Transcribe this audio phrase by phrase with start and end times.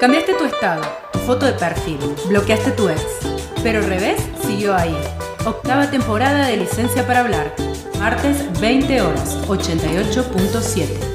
[0.00, 0.82] Cambiaste tu estado,
[1.26, 1.98] foto de perfil,
[2.28, 3.02] bloqueaste tu ex,
[3.64, 4.96] pero Revés siguió ahí.
[5.44, 7.52] Octava temporada de Licencia para Hablar,
[7.98, 11.07] martes 20 horas, 88.7.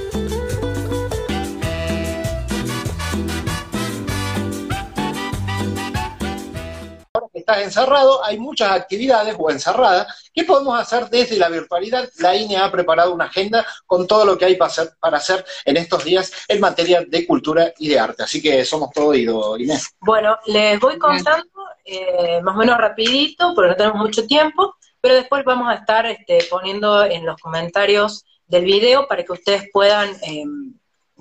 [7.54, 12.10] estás encerrado, hay muchas actividades o encerradas que podemos hacer desde la virtualidad.
[12.20, 15.46] La INE ha preparado una agenda con todo lo que hay para hacer, para hacer
[15.66, 18.24] en estos días en materia de cultura y de arte.
[18.24, 19.96] Así que somos todo oído, Inés.
[20.00, 21.48] Bueno, les voy contando
[21.86, 26.06] eh, más o menos rapidito, porque no tenemos mucho tiempo, pero después vamos a estar
[26.06, 30.10] este, poniendo en los comentarios del video para que ustedes puedan...
[30.24, 30.46] Eh,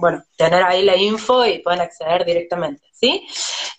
[0.03, 3.25] bueno, tener ahí la info y puedan acceder directamente, ¿sí?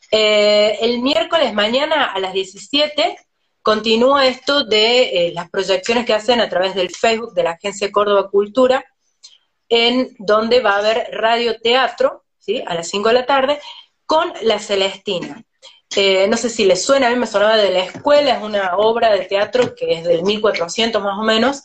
[0.09, 3.17] Eh, el miércoles mañana a las 17
[3.61, 7.91] continúa esto de eh, las proyecciones que hacen a través del Facebook de la Agencia
[7.91, 8.85] Córdoba Cultura,
[9.67, 12.63] en donde va a haber radioteatro, ¿sí?
[12.65, 13.59] A las 5 de la tarde,
[14.05, 15.43] con La Celestina.
[15.93, 18.77] Eh, no sé si les suena, a mí me sonaba de la escuela, es una
[18.77, 21.63] obra de teatro que es del 1400 más o menos,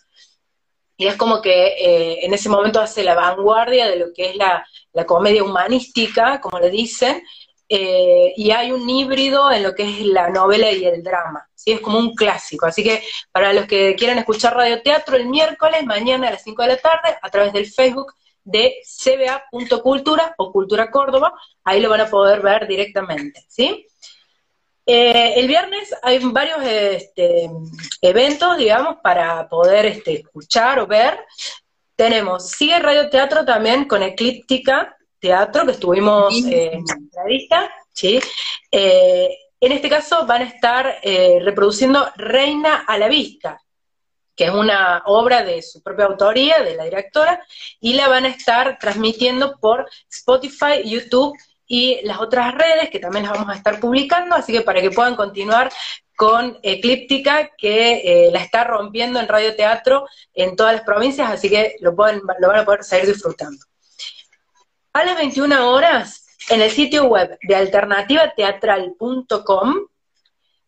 [0.98, 4.36] y es como que eh, en ese momento hace la vanguardia de lo que es
[4.36, 4.66] la,
[5.06, 7.22] comedia humanística, como le dicen,
[7.68, 11.70] eh, y hay un híbrido en lo que es la novela y el drama, ¿sí?
[11.70, 12.66] es como un clásico.
[12.66, 16.68] Así que para los que quieran escuchar radioteatro, el miércoles, mañana a las 5 de
[16.68, 18.12] la tarde, a través del Facebook
[18.42, 23.86] de cba.cultura o Cultura Córdoba, ahí lo van a poder ver directamente, ¿sí?
[24.91, 27.50] Eh, el viernes hay varios este,
[28.00, 31.27] eventos, digamos, para poder este, escuchar o ver.
[31.95, 38.19] Tenemos, sigue Radio Teatro también con Eclíptica Teatro, que estuvimos eh, en la vista, ¿sí?
[38.72, 39.28] Eh,
[39.61, 41.00] en este caso van a estar
[41.42, 43.61] reproduciendo Reina a la Vista,
[44.34, 47.45] que es una obra de su propia autoría, de la directora,
[47.78, 51.36] y la van a estar transmitiendo por Spotify, YouTube
[51.69, 54.91] y las otras redes que también las vamos a estar publicando, así que para que
[54.91, 55.70] puedan continuar
[56.16, 61.48] con Eclíptica, que eh, la está rompiendo en radio teatro en todas las provincias, así
[61.48, 63.64] que lo, pueden, lo van a poder seguir disfrutando.
[64.95, 69.74] A las 21 horas, en el sitio web de alternativateatral.com,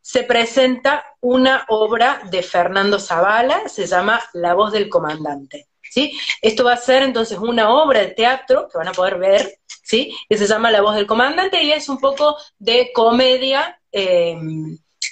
[0.03, 5.70] se presenta una obra de Fernando Zavala, se llama La voz del comandante.
[5.91, 6.19] ¿Sí?
[6.41, 10.17] Esto va a ser entonces una obra de teatro que van a poder ver ¿sí?
[10.29, 14.39] Que se llama La voz del comandante y es un poco de comedia eh,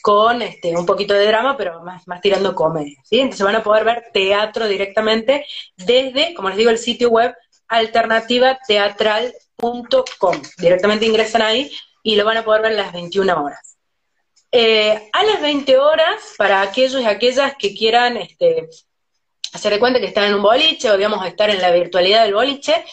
[0.01, 3.19] con este, un poquito de drama, pero más, más tirando comedia, ¿sí?
[3.19, 5.45] Entonces van a poder ver teatro directamente
[5.77, 7.35] desde, como les digo, el sitio web
[7.67, 10.43] alternativateatral.com.
[10.59, 11.73] Directamente ingresan ahí
[12.05, 13.77] y lo van a poder ver a las 21 horas.
[14.53, 18.69] Eh, a las 20 horas, para aquellos y aquellas que quieran este,
[19.53, 22.35] hacer de cuenta que están en un boliche o, digamos, estar en la virtualidad del
[22.35, 22.85] boliche,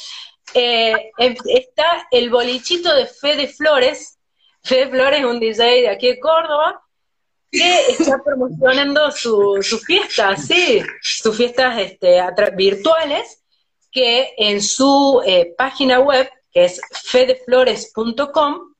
[0.53, 4.17] eh, em, está el bolichito de Fede Flores.
[4.63, 6.81] Fede Flores es un DJ de aquí de Córdoba
[7.51, 12.21] que está promocionando sus su fiestas, sí, sus fiestas este,
[12.55, 13.43] virtuales,
[13.91, 18.75] que en su eh, página web, que es fedeflores.com,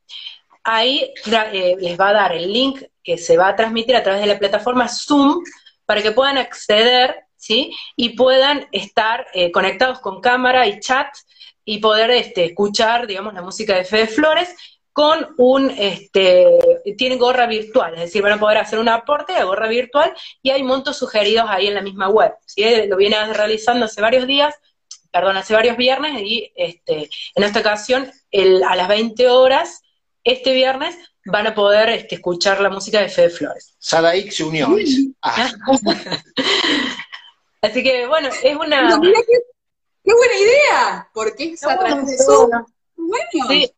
[0.64, 1.14] ahí
[1.54, 4.28] eh, les va a dar el link que se va a transmitir a través de
[4.28, 5.44] la plataforma Zoom
[5.86, 7.72] para que puedan acceder, ¿sí?
[7.96, 11.08] Y puedan estar conectados con cámara y chat
[11.64, 14.56] y poder este, escuchar, digamos, la música de Fede Flores
[14.92, 16.48] con un, este,
[16.98, 20.52] tienen gorra virtual, es decir, van a poder hacer un aporte de gorra virtual y
[20.52, 22.32] hay montos sugeridos ahí en la misma web.
[22.46, 22.64] ¿sí?
[22.88, 24.56] Lo viene realizando hace varios días,
[25.12, 29.82] perdón, hace varios viernes y este, en esta ocasión el, a las 20 horas,
[30.24, 33.76] este viernes, van a poder este, escuchar la música de Fede Flores.
[33.80, 34.70] Sadaik se unió.
[35.28, 35.52] Ah.
[37.66, 39.00] Así que bueno, es una...
[40.04, 41.10] ¡Qué buena idea!
[41.14, 42.50] Porque es a través de Zoom.
[42.96, 43.48] Bueno.
[43.50, 43.72] Sí.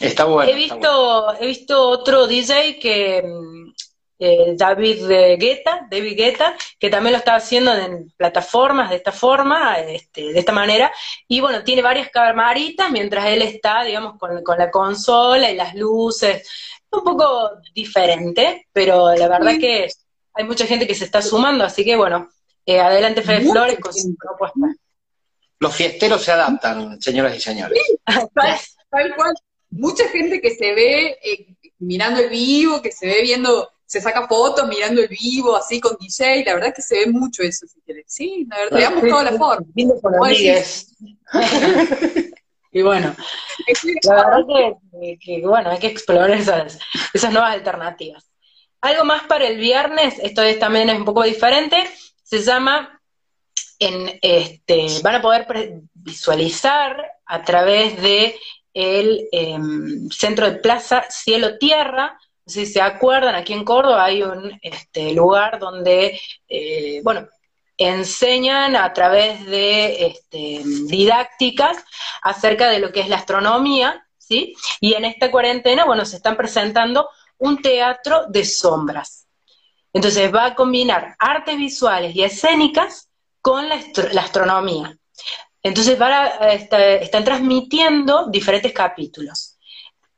[0.00, 0.50] Está bueno.
[0.50, 3.72] He visto, he visto otro DJ que mm,
[4.18, 5.06] eh, David
[5.38, 10.38] Guetta, David Guetta, que también lo está haciendo en plataformas de esta forma, este, de
[10.38, 10.92] esta manera,
[11.28, 15.74] y bueno, tiene varias camaritas mientras él está, digamos, con, con la consola y las
[15.74, 16.48] luces,
[16.90, 19.88] un poco diferente, pero la verdad que
[20.34, 22.28] hay mucha gente que se está sumando, así que bueno,
[22.66, 24.76] eh, adelante Fede Flores con su propuesta
[25.62, 27.80] los fiesteros se adaptan, señoras y señores.
[28.90, 29.32] tal, cual.
[29.70, 34.26] Mucha gente que se ve eh, mirando el vivo, que se ve viendo, se saca
[34.26, 37.64] fotos mirando el vivo, así con DJ, la verdad es que se ve mucho eso,
[37.66, 38.04] si quieres.
[38.08, 39.66] Sí, la verdad, damos toda la forma.
[42.72, 43.14] y bueno,
[44.02, 44.44] la verdad
[45.20, 46.78] que, bueno, hay que explorar esas,
[47.14, 48.28] esas nuevas alternativas.
[48.80, 51.88] Algo más para el viernes, esto es, también es un poco diferente,
[52.32, 52.98] se llama
[53.78, 55.46] este, van a poder
[55.92, 56.96] visualizar
[57.26, 58.40] a través de
[58.72, 62.18] el em, centro de Plaza Cielo Tierra.
[62.46, 66.18] si se acuerdan, aquí en Córdoba hay un este, lugar donde,
[66.48, 67.28] eh, bueno,
[67.76, 71.84] enseñan a través de este, didácticas
[72.22, 74.54] acerca de lo que es la astronomía, ¿sí?
[74.80, 79.21] Y en esta cuarentena, bueno, se están presentando un teatro de sombras.
[79.92, 83.08] Entonces va a combinar artes visuales y escénicas
[83.40, 83.76] con la,
[84.20, 84.96] astronomía.
[85.62, 85.98] Entonces
[87.00, 89.58] están transmitiendo diferentes capítulos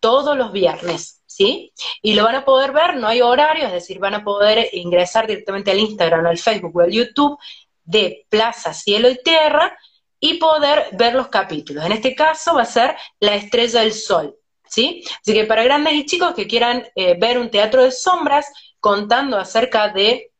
[0.04, 1.72] todos los viernes, ¿sí?
[2.02, 5.26] Y lo van a poder ver, no hay horario, es decir, van a poder ingresar
[5.26, 7.38] directamente al Instagram, al Facebook o al YouTube
[7.84, 9.74] de Plaza Cielo y Tierra
[10.20, 11.86] y poder ver los capítulos.
[11.86, 14.36] En este caso va a ser La Estrella del Sol,
[14.74, 15.04] ¿sí?
[15.20, 18.46] Así que para grandes y chicos que quieran eh, ver un teatro de sombras
[18.80, 20.32] contando acerca de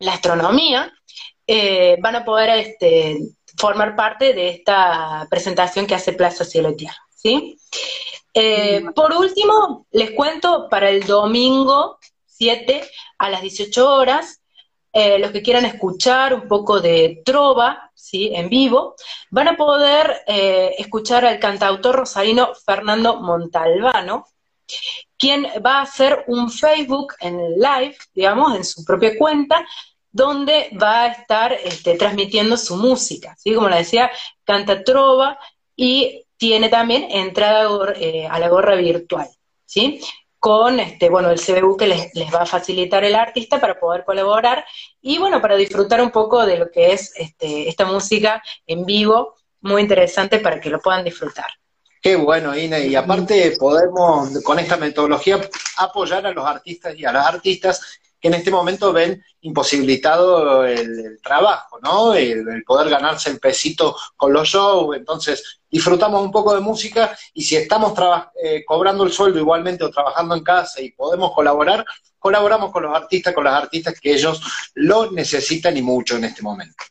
[0.00, 0.92] la astronomía,
[1.46, 3.18] eh, van a poder este,
[3.56, 7.58] formar parte de esta presentación que hace Plaza Cielo y Tierra, ¿sí?
[8.34, 12.82] Eh, por último, les cuento para el domingo 7
[13.18, 14.42] a las 18 horas,
[14.98, 18.30] eh, los que quieran escuchar un poco de trova, ¿sí?
[18.34, 18.94] En vivo,
[19.30, 24.26] van a poder escuchar al cantautor rosarino Fernando Montalbano,
[25.18, 29.66] quien va a hacer un Facebook en live, digamos, en su propia cuenta,
[30.10, 33.54] donde va a estar este, transmitiendo su música, ¿sí?
[33.54, 34.10] Como le decía,
[34.44, 35.38] canta trova
[35.76, 39.28] y tiene también entrada eh, a la gorra virtual,
[39.66, 40.00] ¿sí?
[40.38, 44.64] Con, este, bueno, el CBU que les, va a facilitar el artista para poder colaborar
[45.00, 49.34] y, bueno, para disfrutar un poco de lo que es este, esta música en vivo,
[49.60, 51.46] muy interesante para que lo puedan disfrutar.
[52.00, 55.40] Qué bueno, Ine, y aparte podemos con esta metodología
[55.78, 61.20] apoyar a los artistas y a las artistas que en este momento ven imposibilitado el,
[61.22, 62.14] trabajo, ¿no?
[62.14, 67.42] El, poder ganarse el pesito con los shows, entonces disfrutamos un poco de música y
[67.42, 67.92] si estamos
[68.42, 71.84] eh, cobrando el sueldo igualmente o trabajando en casa y podemos colaborar,
[72.18, 74.40] colaboramos con los artistas, con las artistas que ellos
[74.74, 76.84] lo necesitan y mucho en este momento.